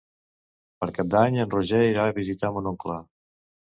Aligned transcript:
Per 0.79 0.87
Cap 0.95 1.13
d'Any 1.17 1.39
en 1.45 1.53
Roger 1.53 1.85
irà 1.93 2.09
a 2.09 2.19
visitar 2.19 2.55
mon 2.59 2.75
oncle. 2.77 3.03